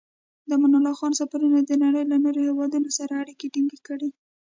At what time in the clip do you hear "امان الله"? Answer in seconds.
0.55-0.93